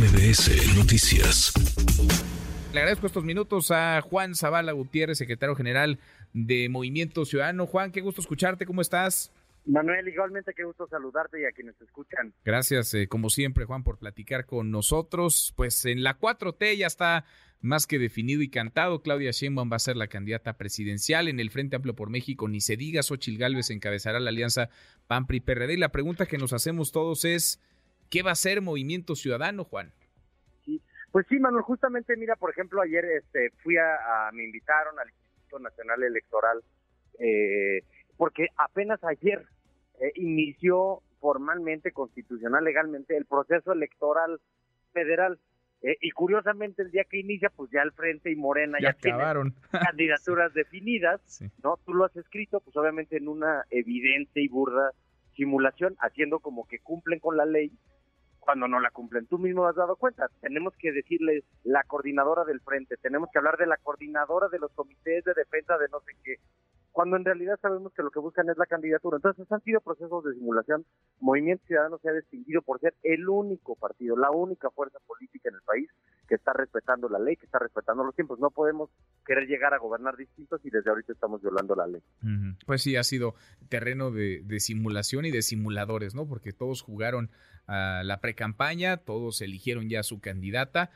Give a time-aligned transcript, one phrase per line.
[0.00, 1.52] MBS Noticias.
[2.72, 5.98] Le agradezco estos minutos a Juan Zavala Gutiérrez, secretario general
[6.32, 7.66] de Movimiento Ciudadano.
[7.66, 9.30] Juan, qué gusto escucharte, ¿cómo estás?
[9.66, 12.32] Manuel, igualmente qué gusto saludarte y a quienes te escuchan.
[12.46, 15.52] Gracias, eh, como siempre, Juan, por platicar con nosotros.
[15.54, 17.26] Pues en la 4T ya está
[17.60, 19.02] más que definido y cantado.
[19.02, 22.48] Claudia Sheinbaum va a ser la candidata presidencial en el Frente Amplio por México.
[22.48, 24.70] Ni se diga, Xochil Gálvez encabezará la alianza
[25.08, 25.74] PAN-PRI-PRD.
[25.74, 27.60] Y la pregunta que nos hacemos todos es,
[28.10, 29.92] ¿qué va a ser Movimiento Ciudadano, Juan?
[30.64, 35.08] Sí, pues sí, Manuel, justamente, mira, por ejemplo, ayer este, fui a, me invitaron al
[35.08, 36.62] Instituto Nacional Electoral,
[37.18, 37.82] eh,
[38.16, 39.46] porque apenas ayer
[40.00, 44.40] eh, inició formalmente, constitucional, legalmente, el proceso electoral
[44.92, 45.38] federal.
[45.82, 49.54] Eh, y curiosamente el día que inicia, pues ya el Frente y Morena ya, acabaron.
[49.70, 51.78] tienen candidaturas definidas, ¿no?
[51.86, 54.92] Tú lo has escrito, pues obviamente en una evidente y burda
[55.34, 57.72] simulación, haciendo como que cumplen con la ley
[58.50, 59.28] cuando no la cumplen.
[59.28, 63.56] Tú mismo has dado cuenta, tenemos que decirle la coordinadora del Frente, tenemos que hablar
[63.58, 66.34] de la coordinadora de los comités de defensa de no sé qué,
[66.92, 69.16] cuando en realidad sabemos que lo que buscan es la candidatura.
[69.16, 70.84] Entonces han sido procesos de simulación.
[71.20, 75.54] Movimiento Ciudadano se ha distinguido por ser el único partido, la única fuerza política en
[75.54, 75.88] el país
[76.28, 78.38] que está respetando la ley, que está respetando los tiempos.
[78.38, 78.90] No podemos
[79.26, 82.02] querer llegar a gobernar distintos y desde ahorita estamos violando la ley.
[82.66, 83.34] Pues sí, ha sido
[83.68, 86.26] terreno de, simulación y de simuladores, ¿no?
[86.26, 87.30] Porque todos jugaron
[87.66, 90.90] a la precampaña, todos eligieron ya su candidata,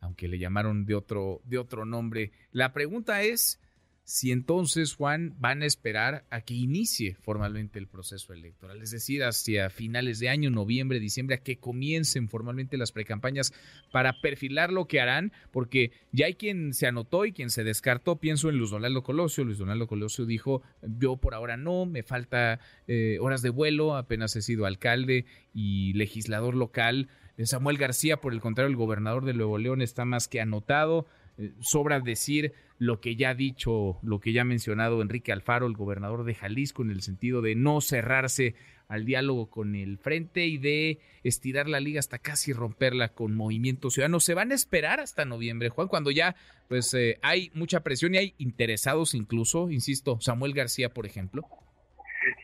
[0.00, 2.32] aunque le llamaron de otro, de otro nombre.
[2.52, 3.60] La pregunta es
[4.06, 9.24] si entonces, Juan, van a esperar a que inicie formalmente el proceso electoral, es decir,
[9.24, 13.52] hacia finales de año, noviembre, diciembre, a que comiencen formalmente las precampañas
[13.90, 18.20] para perfilar lo que harán, porque ya hay quien se anotó y quien se descartó,
[18.20, 22.60] pienso en Luis Donaldo Colosio, Luis Donaldo Colosio dijo, yo por ahora no, me falta
[22.86, 27.08] eh, horas de vuelo, apenas he sido alcalde y legislador local,
[27.44, 31.25] Samuel García, por el contrario, el gobernador de Nuevo León está más que anotado, eh,
[31.60, 35.74] sobra decir lo que ya ha dicho, lo que ya ha mencionado Enrique Alfaro, el
[35.74, 38.54] gobernador de Jalisco, en el sentido de no cerrarse
[38.88, 43.90] al diálogo con el frente y de estirar la liga hasta casi romperla con Movimiento
[43.90, 44.20] Ciudadano.
[44.20, 46.36] ¿Se van a esperar hasta noviembre, Juan, cuando ya
[46.68, 51.42] pues eh, hay mucha presión y hay interesados incluso, insisto, Samuel García, por ejemplo?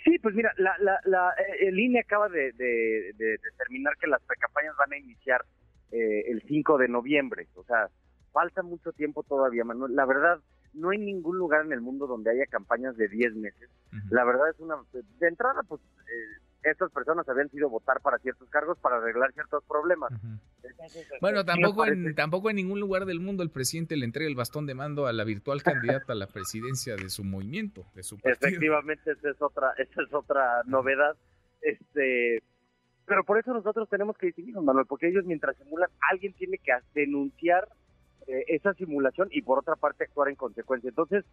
[0.04, 4.74] Sí, pues mira, la, la, la eh, el INE acaba de, determinar que las precampañas
[4.76, 5.44] van a iniciar
[5.90, 7.88] eh, el 5 de noviembre, o sea,
[8.32, 9.94] falta mucho tiempo todavía, Manuel.
[9.94, 10.40] La verdad,
[10.74, 13.70] no hay ningún lugar en el mundo donde haya campañas de 10 meses.
[14.10, 14.76] La verdad es una...
[15.20, 19.64] De entrada, pues, eh, estas personas habían sido votar para ciertos cargos para arreglar ciertos
[19.64, 20.12] problemas.
[21.20, 24.36] bueno, este, tampoco en, tampoco en ningún lugar del mundo el presidente le entrega el
[24.36, 28.16] bastón de mando a la virtual candidata a la presidencia de su movimiento, de su
[28.16, 28.48] partido.
[28.48, 31.16] Efectivamente, esa es otra, esa es otra novedad.
[31.60, 32.42] Este,
[33.06, 36.72] pero por eso nosotros tenemos que distinguirnos, Manuel, porque ellos mientras simulan, alguien tiene que
[36.94, 37.68] denunciar
[38.26, 40.88] eh, esa simulación y por otra parte actuar en consecuencia.
[40.88, 41.24] Entonces,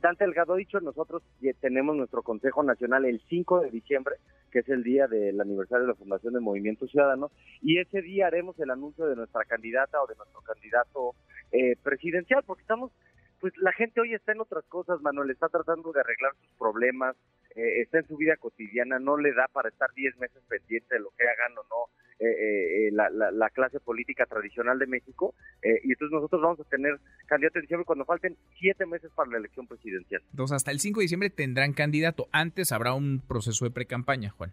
[0.00, 1.22] Dante Delgado ha dicho, nosotros
[1.60, 4.16] tenemos nuestro Consejo Nacional el 5 de diciembre,
[4.50, 7.30] que es el día del aniversario de la Fundación del Movimiento Ciudadano,
[7.60, 11.14] y ese día haremos el anuncio de nuestra candidata o de nuestro candidato
[11.52, 12.92] eh, presidencial, porque estamos,
[13.40, 17.16] pues la gente hoy está en otras cosas, Manuel, está tratando de arreglar sus problemas,
[17.54, 21.00] eh, está en su vida cotidiana, no le da para estar 10 meses pendiente de
[21.00, 25.34] lo que hagan o no eh, eh, la, la, clase política tradicional de México.
[25.62, 29.30] Eh, y entonces nosotros vamos a tener candidato en diciembre cuando falten siete meses para
[29.30, 30.22] la elección presidencial.
[30.30, 32.28] Entonces, hasta el 5 de diciembre tendrán candidato.
[32.30, 34.52] Antes habrá un proceso de precampaña, Juan.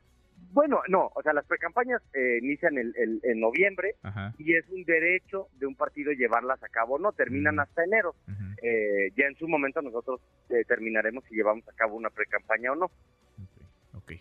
[0.54, 3.96] Bueno, no, o sea, las precampañas eh, inician el, en noviembre
[4.38, 8.16] y es un derecho de un partido llevarlas a cabo, no, terminan hasta enero.
[9.16, 10.20] ya en su momento nosotros
[10.68, 12.92] terminaremos si llevamos a cabo una precampaña o no.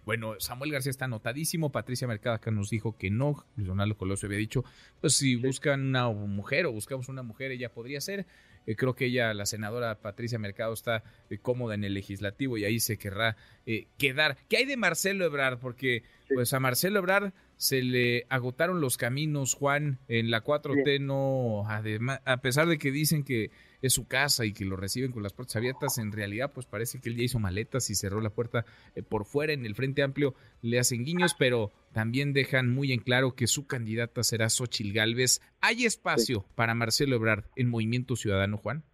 [0.04, 1.72] Bueno, Samuel García está anotadísimo.
[1.72, 3.44] Patricia Mercado acá nos dijo que no.
[3.56, 4.64] Luis Donaldo Colosio había dicho,
[5.00, 8.26] pues si buscan una mujer o buscamos una mujer, ella podría ser.
[8.66, 12.64] Eh, creo que ella, la senadora Patricia Mercado, está eh, cómoda en el legislativo y
[12.64, 13.36] ahí se querrá
[13.66, 14.36] eh, quedar.
[14.48, 15.58] ¿Qué hay de Marcelo Ebrard?
[15.58, 21.65] Porque pues a Marcelo Ebrard se le agotaron los caminos, Juan, en la 4T no,
[21.68, 23.51] además, a pesar de que dicen que
[23.83, 27.03] es su casa y que lo reciben con las puertas abiertas, en realidad pues parece
[27.03, 28.65] que él ya hizo maletas y cerró la puerta
[28.95, 29.53] eh, por fuera.
[29.53, 33.66] En el Frente Amplio le hacen guiños, pero también dejan muy en claro que su
[33.66, 35.42] candidata será Xochil Gálvez.
[35.60, 38.84] ¿Hay espacio para Marcelo Ebrard en Movimiento Ciudadano, Juan?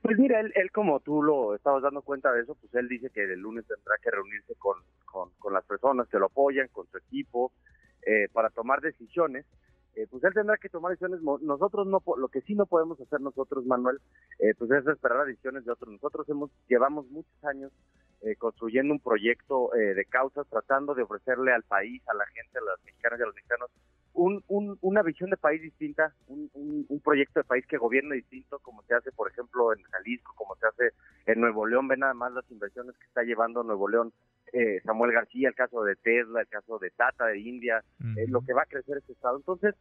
[0.00, 3.22] Pues mira, él, como tú lo estabas dando cuenta de eso, pues él dice que
[3.22, 4.78] el lunes tendrá que reunirse con,
[5.38, 7.52] con, las personas que lo apoyan, con su equipo,
[8.06, 9.46] eh, para tomar decisiones.
[9.94, 11.20] Eh, pues él tendrá que tomar decisiones.
[11.42, 13.98] Nosotros no, lo que sí no podemos hacer nosotros, Manuel,
[14.38, 15.92] eh, pues es esperar a decisiones de otros.
[15.92, 17.72] Nosotros hemos llevamos muchos años
[18.22, 22.62] eh, construyendo un proyecto de causas, tratando de ofrecerle al país, a la gente, a
[22.62, 23.70] las mexicanas y a los mexicanos,
[24.14, 26.50] un, una visión de país distinta, un,
[26.88, 30.54] un, proyecto de país que gobierne distinto, como se hace, por ejemplo, en Jalisco, como
[30.56, 30.92] se hace
[31.26, 31.88] en Nuevo León.
[31.88, 34.12] Ve nada más las inversiones que está llevando Nuevo León
[34.52, 37.82] eh, Samuel García, el caso de Tesla, el caso de Tata de India,
[38.16, 39.36] eh, lo que va a crecer este estado.
[39.36, 39.74] Entonces,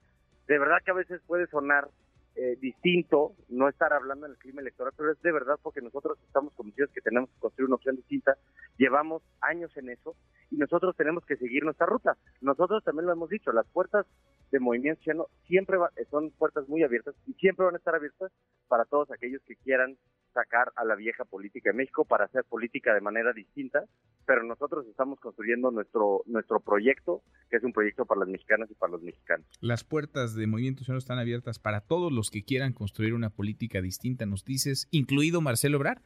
[0.47, 1.89] de verdad que a veces puede sonar
[2.35, 6.17] eh, distinto no estar hablando en el clima electoral, pero es de verdad porque nosotros
[6.25, 8.37] estamos convencidos que tenemos que construir una opción distinta.
[8.77, 10.15] Llevamos años en eso
[10.49, 12.15] y nosotros tenemos que seguir nuestra ruta.
[12.39, 14.05] Nosotros también lo hemos dicho, las puertas
[14.51, 15.77] de Movimiento Ciudadano siempre
[16.09, 18.31] son puertas muy abiertas y siempre van a estar abiertas
[18.69, 19.97] para todos aquellos que quieran
[20.33, 23.85] sacar a la vieja política de México para hacer política de manera distinta,
[24.25, 28.75] pero nosotros estamos construyendo nuestro nuestro proyecto, que es un proyecto para las mexicanas y
[28.75, 29.45] para los mexicanos.
[29.61, 33.81] Las puertas de Movimiento Ciudadano están abiertas para todos los que quieran construir una política
[33.81, 36.01] distinta, nos dices, incluido Marcelo Ebrard.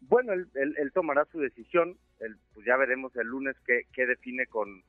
[0.00, 4.82] Bueno, él, él, tomará su decisión, pues ya veremos el lunes qué, qué define con,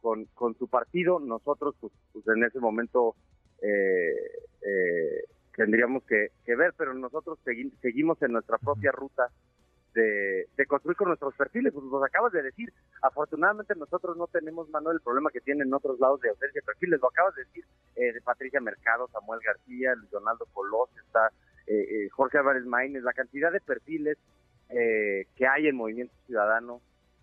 [0.00, 1.18] con, con, su partido.
[1.18, 3.16] Nosotros, pues, pues en ese momento
[3.62, 4.14] eh,
[4.62, 5.24] eh,
[5.56, 7.38] tendríamos que, ver, pero nosotros
[7.80, 9.30] seguimos en nuestra propia ruta
[9.94, 12.72] de, construir con nuestros perfiles, pues nos acabas de decir,
[13.02, 16.66] afortunadamente nosotros no tenemos, Manuel, el problema que tienen en otros lados de ausencia de
[16.66, 17.64] perfiles, lo acabas de decir,
[17.96, 21.28] eh, de Patricia Mercado, Samuel García, Luis Donaldo Colós, está
[21.66, 24.18] eh, eh, Jorge Álvarez Maínez, la cantidad de perfiles
[24.66, 26.80] que hay en Movimiento Ciudadano,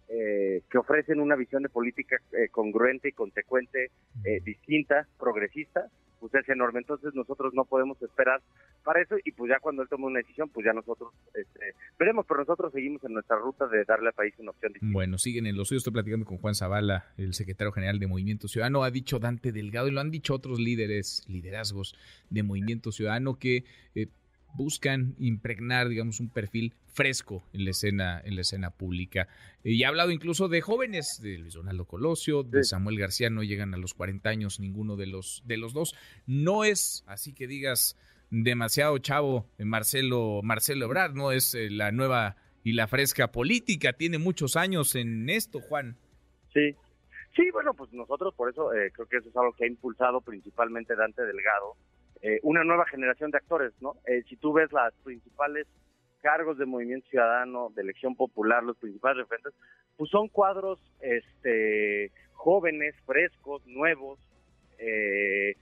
[0.07, 2.15] que ofrecen una visión de política
[2.51, 3.91] congruente y consecuente,
[4.45, 5.89] distinta, progresista,
[6.21, 6.79] pues es enorme.
[6.79, 8.41] Entonces nosotros no podemos esperar
[8.83, 12.25] para eso y pues ya cuando él tome una decisión, pues ya nosotros este, veremos,
[12.27, 14.93] pero nosotros seguimos en nuestra ruta de darle al país una opción distinta.
[14.93, 15.81] Bueno, siguen en los suyos.
[15.81, 18.83] Estoy platicando con Juan Zavala, el secretario general de Movimiento Ciudadano.
[18.83, 21.95] Ha dicho Dante Delgado y lo han dicho otros líderes, liderazgos
[22.29, 23.65] de Movimiento Ciudadano que
[23.95, 24.07] eh,
[24.53, 29.27] buscan impregnar, digamos, un perfil fresco en la escena, en la escena pública.
[29.63, 33.73] Y ha hablado incluso de jóvenes, de Luis Donaldo Colosio, de Samuel García, no llegan
[33.73, 35.95] a los 40 años ninguno de los, de los dos.
[36.25, 37.97] No es así que digas
[38.29, 44.17] demasiado chavo Marcelo, Marcelo Ebrard, no es eh, la nueva y la fresca política, tiene
[44.17, 45.97] muchos años en esto, Juan.
[46.53, 46.75] Sí,
[47.35, 50.21] sí, bueno, pues nosotros por eso eh, creo que eso es algo que ha impulsado
[50.21, 51.75] principalmente Dante Delgado,
[52.21, 53.95] eh, una nueva generación de actores, ¿no?
[54.05, 55.67] Eh, si tú ves las principales
[56.21, 59.53] cargos de movimiento ciudadano, de elección popular, los principales referentes,
[59.97, 64.19] pues son cuadros este, jóvenes, frescos, nuevos,
[64.77, 65.55] eh,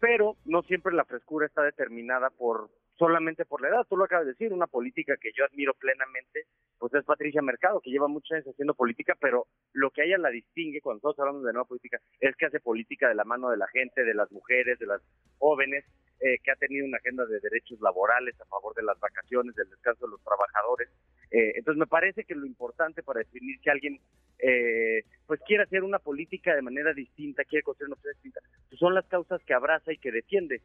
[0.00, 3.86] pero no siempre la frescura está determinada por solamente por la edad.
[3.88, 6.46] Tú lo acabas de decir, una política que yo admiro plenamente,
[6.78, 10.30] pues es Patricia Mercado, que lleva muchos años haciendo política, pero lo que ella la
[10.30, 13.56] distingue cuando nosotros hablamos de nueva política es que hace política de la mano de
[13.56, 15.02] la gente, de las mujeres, de las
[15.38, 15.84] jóvenes,
[16.20, 19.68] eh, que ha tenido una agenda de derechos laborales a favor de las vacaciones, del
[19.68, 20.88] descanso de los trabajadores.
[21.32, 23.98] Eh, entonces me parece que lo importante para definir si alguien
[24.38, 28.78] eh, pues quiere hacer una política de manera distinta, quiere construir una política distinta, pues
[28.78, 30.60] son las causas que abraza y que defiende.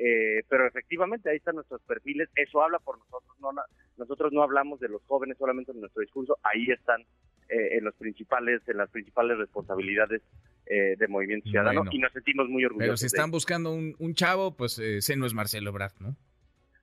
[0.00, 3.50] Eh, pero efectivamente ahí están nuestros perfiles, eso habla por nosotros, no,
[3.96, 7.00] nosotros no hablamos de los jóvenes solamente en nuestro discurso, ahí están
[7.48, 10.22] eh, en los principales, en las principales responsabilidades
[10.66, 12.86] eh, de Movimiento Ciudadano y nos sentimos muy orgullosos.
[12.86, 16.14] Pero si están buscando un, un, chavo, pues ese no es Marcelo Brad, ¿no?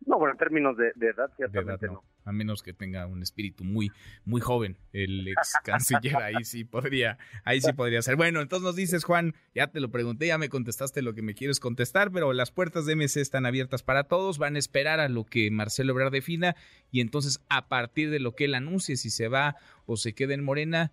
[0.06, 2.04] No, bueno, en términos de, edad, ciertamente no.
[2.26, 3.92] A menos que tenga un espíritu muy,
[4.26, 4.78] muy joven.
[4.92, 8.16] El ex canciller ahí sí podría, ahí sí podría ser.
[8.16, 11.36] Bueno, entonces nos dices, Juan, ya te lo pregunté, ya me contestaste lo que me
[11.36, 15.08] quieres contestar, pero las puertas de MC están abiertas para todos, van a esperar a
[15.08, 16.56] lo que Marcelo Ebrard defina,
[16.92, 19.56] y entonces a partir de lo que él anuncie, si se va
[19.86, 20.92] o se queda en Morena,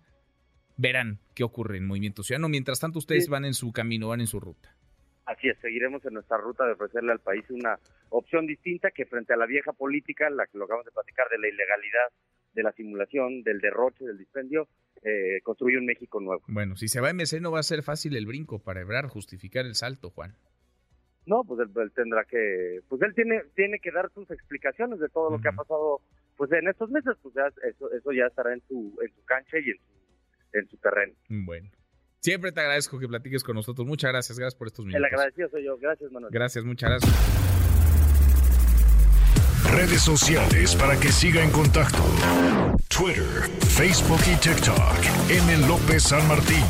[0.77, 2.49] verán qué ocurre en Movimiento Ciudadano.
[2.49, 4.75] Mientras tanto, ustedes van en su camino, van en su ruta.
[5.25, 9.33] Así es, seguiremos en nuestra ruta de ofrecerle al país una opción distinta que frente
[9.33, 12.09] a la vieja política, la que lo acabamos de platicar de la ilegalidad,
[12.53, 14.67] de la simulación, del derroche, del dispendio,
[15.01, 16.43] eh, construye un México nuevo.
[16.47, 19.07] Bueno, si se va a MC no va a ser fácil el brinco para Ebrar,
[19.07, 20.35] justificar el salto, Juan.
[21.25, 25.31] No, pues él, tendrá que, pues él tiene, tiene que dar sus explicaciones de todo
[25.31, 26.01] lo que ha pasado,
[26.35, 29.57] pues en estos meses, pues ya eso, eso ya estará en su, en su cancha
[29.57, 31.13] y en su, en su terreno.
[31.29, 31.69] Bueno.
[32.23, 33.85] Siempre te agradezco que platiques con nosotros.
[33.85, 35.05] Muchas gracias, gracias por estos minutos.
[35.05, 35.77] El agradecido soy yo.
[35.77, 36.31] Gracias, Manuel.
[36.33, 37.13] Gracias, muchas gracias.
[39.69, 42.01] Redes sociales para que siga en contacto:
[42.87, 45.31] Twitter, Facebook y TikTok.
[45.31, 45.67] M.
[45.67, 46.63] López San Martín.